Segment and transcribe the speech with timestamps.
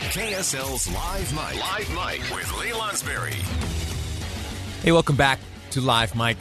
[0.00, 1.60] KSL's Live Mike.
[1.60, 3.34] Live Mike with Lee Lonsberry.
[4.82, 5.38] Hey, welcome back
[5.72, 6.38] to Live Mike.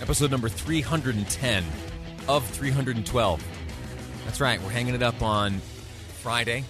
[0.00, 1.64] Episode number 310
[2.26, 3.44] of 312.
[4.24, 5.60] That's right, we're hanging it up on
[6.22, 6.64] Friday.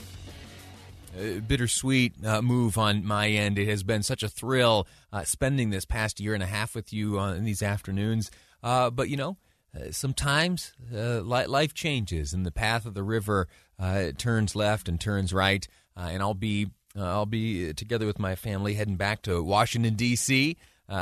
[1.16, 3.56] A bittersweet uh, move on my end.
[3.56, 6.92] It has been such a thrill uh, spending this past year and a half with
[6.92, 8.30] you uh, in these afternoons.
[8.62, 9.36] Uh, but, you know,
[9.74, 13.48] uh, sometimes uh, life changes and the path of the river
[13.78, 15.66] uh, turns left and turns right.
[15.96, 19.94] Uh, and I'll be uh, I'll be together with my family heading back to Washington
[19.94, 20.56] D.C.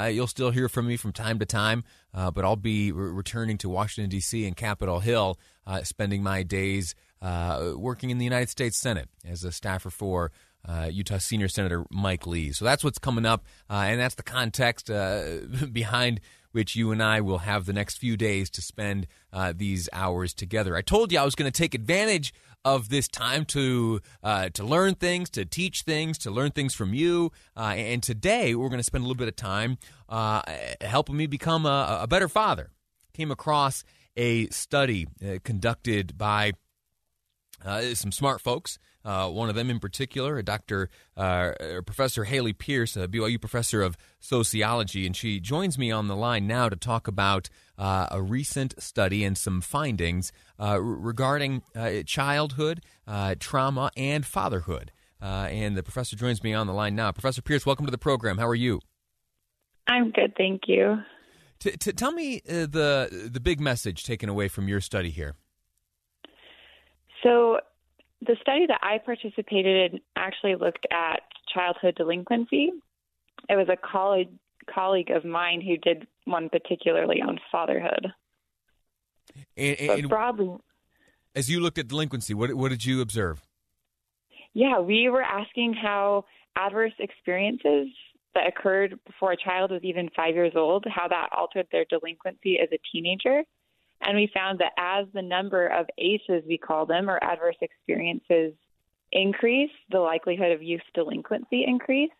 [0.08, 3.68] you'll still hear from me from time to time, but I'll be re- returning to
[3.68, 4.46] Washington D.C.
[4.46, 5.38] and Capitol Hill,
[5.82, 10.32] spending my days working in the United States Senate as a staffer for.
[10.64, 12.52] Uh, Utah Senior Senator Mike Lee.
[12.52, 15.38] So that's what's coming up, uh, and that's the context uh,
[15.72, 16.20] behind
[16.52, 20.32] which you and I will have the next few days to spend uh, these hours
[20.32, 20.76] together.
[20.76, 22.32] I told you I was going to take advantage
[22.64, 26.94] of this time to uh, to learn things, to teach things, to learn things from
[26.94, 27.32] you.
[27.56, 29.78] Uh, and today we're going to spend a little bit of time
[30.08, 30.42] uh,
[30.80, 32.70] helping me become a, a, better father.
[33.12, 33.84] Came across
[34.16, 36.52] a study uh, conducted by
[37.64, 40.90] uh, some smart folks uh, one of them in particular, a Dr.
[41.16, 41.52] Uh,
[41.84, 46.46] professor Hayley Pierce, a BYU professor of sociology, and she joins me on the line
[46.46, 52.82] now to talk about uh, a recent study and some findings uh, regarding uh, childhood,
[53.06, 54.92] uh, trauma, and fatherhood.
[55.20, 57.10] and the professor joins me on the line now.
[57.10, 58.38] Professor Pierce, welcome to the program.
[58.38, 58.80] How are you?
[59.88, 60.98] I'm good, thank you.
[61.58, 65.34] T- t- tell me the the big message taken away from your study here.
[67.22, 67.58] So
[68.26, 72.70] the study that I participated in actually looked at childhood delinquency.
[73.48, 74.30] It was a colleague
[74.72, 78.12] colleague of mine who did one particularly on fatherhood.
[79.56, 80.56] And, and broadly,
[81.34, 83.42] as you looked at delinquency, what what did you observe?
[84.54, 87.88] Yeah, we were asking how adverse experiences
[88.34, 92.58] that occurred before a child was even five years old, how that altered their delinquency
[92.60, 93.42] as a teenager.
[94.02, 98.52] And we found that as the number of ACEs, we call them, or adverse experiences,
[99.12, 102.12] increased, the likelihood of youth delinquency increased.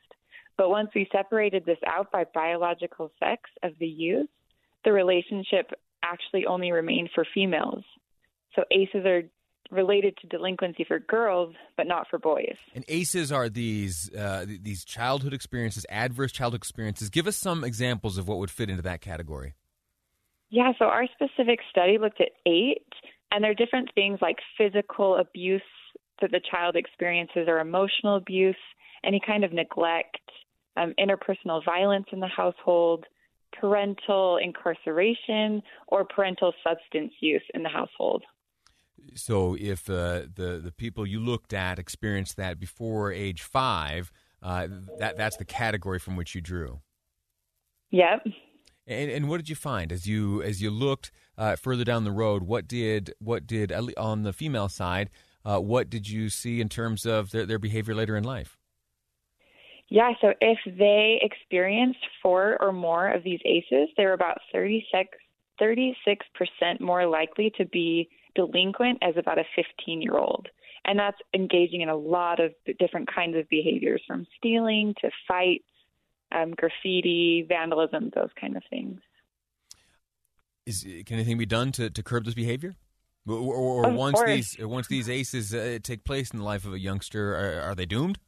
[0.56, 4.28] But once we separated this out by biological sex of the youth,
[4.84, 5.70] the relationship
[6.02, 7.84] actually only remained for females.
[8.54, 9.22] So ACEs are
[9.70, 12.56] related to delinquency for girls, but not for boys.
[12.74, 17.08] And ACEs are these uh, these childhood experiences, adverse childhood experiences.
[17.08, 19.54] Give us some examples of what would fit into that category.
[20.52, 22.86] Yeah, so our specific study looked at eight,
[23.30, 25.62] and there are different things like physical abuse
[26.20, 28.54] that the child experiences or emotional abuse,
[29.02, 30.20] any kind of neglect,
[30.76, 33.06] um, interpersonal violence in the household,
[33.58, 38.22] parental incarceration, or parental substance use in the household.
[39.14, 44.12] So, if uh, the the people you looked at experienced that before age five,
[44.42, 44.68] uh,
[44.98, 46.82] that that's the category from which you drew.
[47.90, 48.26] Yep.
[48.92, 52.12] And, and what did you find as you as you looked uh, further down the
[52.12, 52.44] road?
[52.44, 55.10] What did what did on the female side?
[55.44, 58.56] Uh, what did you see in terms of their, their behavior later in life?
[59.88, 65.18] Yeah, so if they experienced four or more of these ACEs, they were about 36,
[65.60, 70.48] 36% more likely to be delinquent as about a 15 year old.
[70.84, 75.64] And that's engaging in a lot of different kinds of behaviors from stealing to fights
[76.34, 79.00] um, graffiti, vandalism, those kind of things.
[80.66, 82.74] Is can anything be done to, to curb this behavior?
[83.26, 84.56] Or, or, or once course.
[84.56, 87.74] these once these ACEs uh, take place in the life of a youngster, are, are
[87.74, 88.18] they doomed?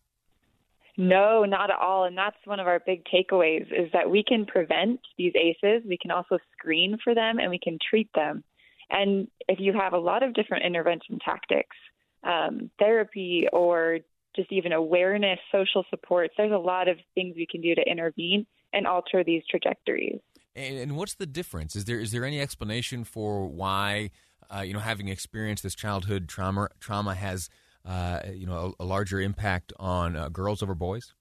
[0.96, 2.04] No, not at all.
[2.04, 5.84] And that's one of our big takeaways is that we can prevent these ACEs.
[5.86, 8.44] We can also screen for them and we can treat them.
[8.90, 11.76] And if you have a lot of different intervention tactics,
[12.22, 13.98] um, therapy or
[14.34, 16.34] just even awareness, social supports.
[16.36, 20.20] There's a lot of things we can do to intervene and alter these trajectories.
[20.56, 21.74] And, and what's the difference?
[21.76, 24.10] Is there is there any explanation for why
[24.54, 27.48] uh, you know having experienced this childhood trauma trauma has
[27.84, 31.14] uh, you know a, a, larger impact on uh, girls over boys?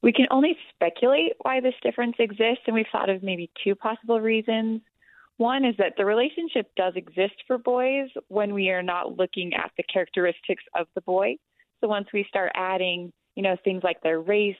[0.00, 4.20] We can only speculate why this difference exists, and we've thought of maybe two possible
[4.20, 4.80] reasons.
[5.38, 9.70] One is that the relationship does exist for boys when we are not looking at
[9.76, 11.36] the characteristics of the boy.
[11.80, 14.56] So once we start adding, you know, things like their race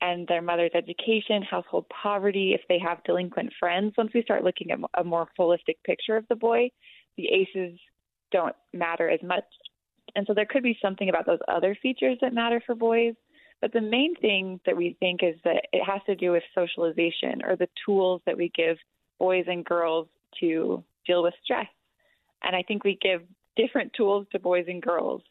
[0.00, 4.70] and their mother's education, household poverty, if they have delinquent friends, once we start looking
[4.70, 6.68] at a more holistic picture of the boy,
[7.16, 7.78] the ACEs
[8.32, 9.44] don't matter as much.
[10.14, 13.14] And so there could be something about those other features that matter for boys.
[13.60, 17.42] But the main thing that we think is that it has to do with socialization
[17.44, 18.76] or the tools that we give
[19.18, 20.08] boys and girls
[20.40, 21.66] to deal with stress.
[22.42, 23.22] And I think we give
[23.56, 25.22] different tools to boys and girls.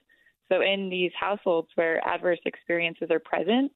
[0.51, 3.71] So, in these households where adverse experiences are present,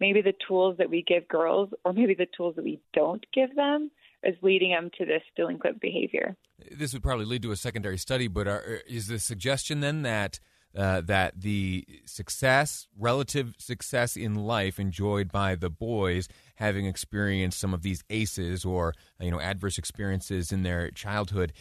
[0.00, 3.54] maybe the tools that we give girls, or maybe the tools that we don't give
[3.56, 3.90] them,
[4.22, 6.36] is leading them to this delinquent behavior.
[6.70, 10.40] This would probably lead to a secondary study, but are, is the suggestion then that
[10.76, 17.74] uh, that the success, relative success in life enjoyed by the boys having experienced some
[17.74, 21.52] of these ACEs or you know adverse experiences in their childhood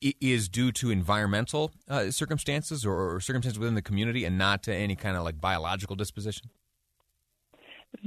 [0.00, 4.74] is due to environmental uh, circumstances or, or, circumstances within the community and not to
[4.74, 6.50] any kind of like biological disposition?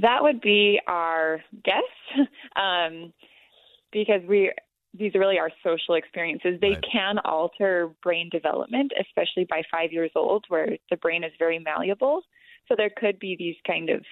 [0.00, 1.82] That would be our guess,
[2.56, 3.12] um,
[3.92, 4.52] because we
[4.96, 6.58] these really are social experiences.
[6.60, 6.84] They right.
[6.90, 12.22] can alter brain development, especially by five years old, where the brain is very malleable.
[12.68, 14.04] So there could be these kind of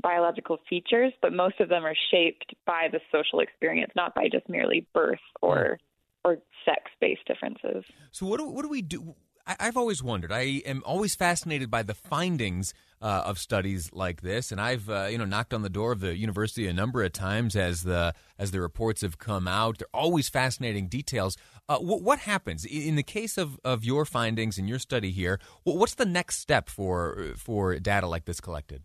[0.00, 4.48] biological features, but most of them are shaped by the social experience, not by just
[4.48, 5.78] merely birth or
[6.24, 7.84] or sex based differences.
[8.10, 9.14] So what do, what do we do?
[9.46, 10.32] I, have always wondered.
[10.32, 15.08] I am always fascinated by the findings uh, of studies like this, and I've uh,
[15.10, 18.14] you know knocked on the door of the university a number of times as the
[18.38, 19.78] as the reports have come out.
[19.78, 21.36] They're always fascinating details.
[21.68, 25.38] Uh, what, what, happens in the case of, of your findings and your study here?
[25.62, 28.82] What's the next step for for data like this collected?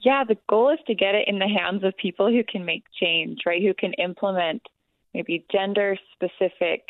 [0.00, 2.84] Yeah, the goal is to get it in the hands of people who can make
[3.00, 3.62] change, right?
[3.62, 4.62] Who can implement
[5.14, 6.82] maybe gender specific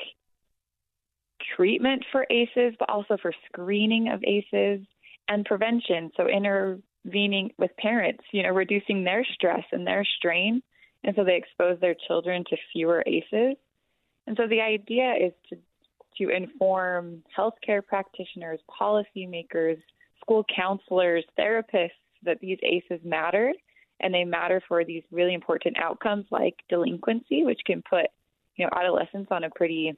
[1.56, 4.86] treatment for ACEs, but also for screening of ACEs
[5.28, 6.10] and prevention.
[6.16, 10.62] So intervening with parents, you know, reducing their stress and their strain.
[11.04, 13.56] And so they expose their children to fewer ACEs.
[14.26, 15.56] And so the idea is to
[16.18, 19.78] to inform healthcare practitioners, policymakers,
[20.20, 21.90] school counselors, therapists
[22.22, 23.52] that these ACEs matter
[24.02, 28.06] and they matter for these really important outcomes like delinquency, which can put
[28.56, 29.96] you know adolescents on a pretty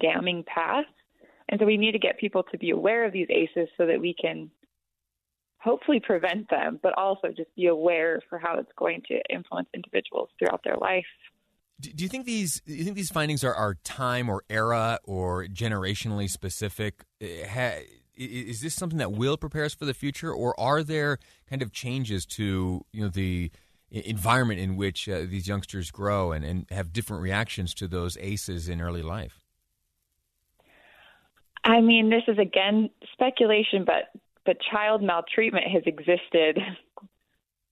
[0.00, 0.86] damning path.
[1.48, 4.00] And so we need to get people to be aware of these ACEs so that
[4.00, 4.50] we can
[5.58, 10.28] hopefully prevent them, but also just be aware for how it's going to influence individuals
[10.38, 11.04] throughout their life.
[11.80, 12.62] Do you think these?
[12.66, 17.04] You think these findings are, are time or era or generationally specific?
[17.20, 17.80] Eh,
[18.16, 21.18] Is this something that will prepare us for the future, or are there
[21.48, 23.50] kind of changes to you know the
[23.90, 28.68] environment in which uh, these youngsters grow and, and have different reactions to those ACEs
[28.68, 29.40] in early life?
[31.64, 34.10] I mean, this is again speculation, but
[34.44, 36.58] but child maltreatment has existed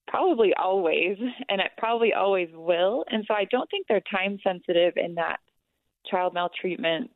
[0.07, 1.17] probably always,
[1.49, 3.03] and it probably always will.
[3.09, 5.39] And so I don't think they're time sensitive in that
[6.09, 7.11] child maltreatment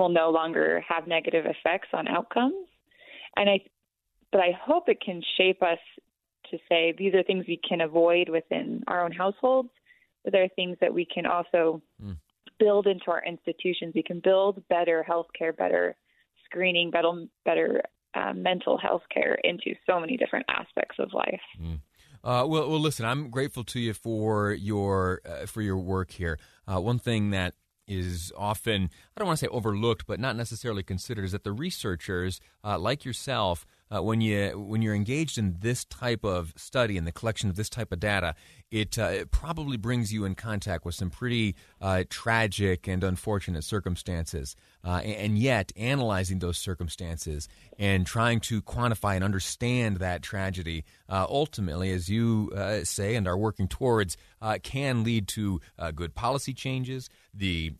[0.00, 2.66] will no longer have negative effects on outcomes.
[3.36, 3.60] And I,
[4.32, 5.78] but I hope it can shape us
[6.50, 9.70] to say these are things we can avoid within our own households,
[10.24, 12.16] but there are things that we can also mm.
[12.58, 13.92] build into our institutions.
[13.94, 15.94] We can build better healthcare, better
[16.44, 17.12] screening, better,
[17.44, 17.82] better
[18.14, 21.40] uh, mental health care into so many different aspects of life.
[21.60, 21.80] Mm.
[22.22, 23.06] Uh, well, well, listen.
[23.06, 26.38] I'm grateful to you for your uh, for your work here.
[26.66, 27.54] Uh, one thing that
[27.90, 31.52] is often I don't want to say overlooked, but not necessarily considered is that the
[31.52, 36.96] researchers uh, like yourself uh, when you when you're engaged in this type of study
[36.96, 38.34] and the collection of this type of data,
[38.70, 43.64] it, uh, it probably brings you in contact with some pretty uh, tragic and unfortunate
[43.64, 44.54] circumstances.
[44.82, 47.48] Uh, and yet, analyzing those circumstances
[47.78, 53.28] and trying to quantify and understand that tragedy, uh, ultimately, as you uh, say and
[53.28, 54.16] are working towards,
[54.62, 55.60] can lead to
[55.94, 57.74] good policy changes, the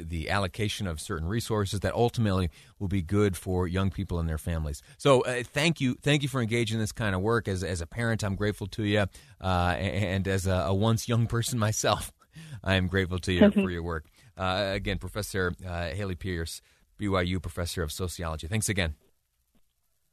[0.00, 2.50] the allocation of certain resources that ultimately
[2.80, 4.82] will be good for young people and their families.
[4.98, 7.48] So, thank you, thank you for engaging in this kind of work.
[7.48, 9.06] As as a parent, I'm grateful to you,
[9.40, 12.12] uh, and as a, a, once young person myself,
[12.64, 14.06] I am grateful to you for your work.
[14.36, 16.60] Uh, again, Professor uh, Hayley Pierce,
[16.98, 18.46] BYU Professor of Sociology.
[18.46, 18.94] Thanks again.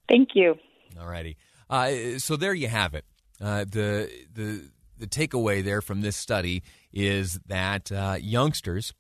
[0.10, 0.56] Thank you.
[1.00, 1.38] All righty.
[1.70, 3.06] Uh, so there you have it.
[3.41, 8.94] Uh, the the the takeaway there from this study is that uh, youngsters,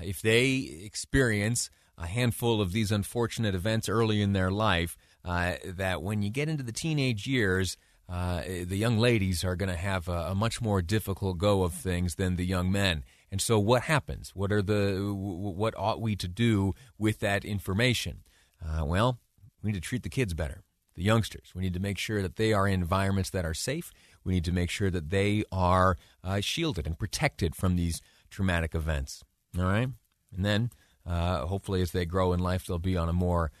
[0.00, 6.02] if they experience a handful of these unfortunate events early in their life, uh, that
[6.02, 7.76] when you get into the teenage years,
[8.08, 11.72] uh, the young ladies are going to have a, a, much more difficult go of
[11.72, 13.04] things than the young men.
[13.30, 14.32] And so, what happens?
[14.34, 18.24] What are the what ought we to do with that information?
[18.62, 19.18] Uh, well,
[19.62, 20.62] we need to treat the kids better,
[20.94, 21.52] the youngsters.
[21.54, 23.92] We need to make sure that they are in environments that are safe.
[24.24, 28.74] We need to make sure that they are uh, shielded and protected from these traumatic
[28.74, 29.24] events.
[29.58, 29.88] All right,
[30.36, 30.70] and then
[31.06, 33.52] uh, hopefully, as they grow in life, they'll be on a more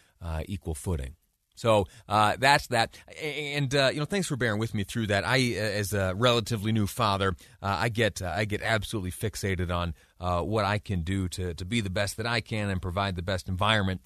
[0.46, 1.16] equal footing.
[1.54, 5.24] So uh, that's that, and uh, you know, thanks for bearing with me through that.
[5.24, 9.74] I, uh, as a relatively new father, uh, I get uh, I get absolutely fixated
[9.74, 12.80] on uh, what I can do to to be the best that I can and
[12.80, 14.00] provide the best environment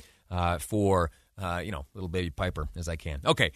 [0.61, 1.11] for
[1.62, 3.21] you know, little baby Piper as I can.
[3.25, 3.53] Okay,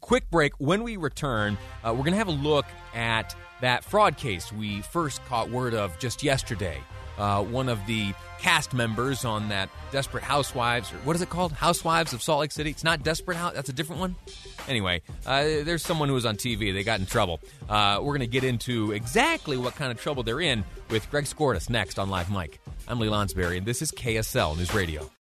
[0.00, 0.52] quick break.
[0.58, 5.24] When we return, we're going to have a look at that fraud case we first
[5.26, 6.80] caught word of just yesterday.
[7.20, 11.52] Uh, one of the cast members on that Desperate Housewives, or what is it called?
[11.52, 12.70] Housewives of Salt Lake City.
[12.70, 13.52] It's not Desperate House.
[13.54, 14.16] That's a different one.
[14.66, 16.72] Anyway, uh, there's someone who was on TV.
[16.72, 17.40] They got in trouble.
[17.68, 21.24] Uh, we're going to get into exactly what kind of trouble they're in with Greg
[21.24, 22.58] Skordas next on Live Mike.
[22.88, 25.10] I'm Lee Lonsberry, and this is KSL News Radio.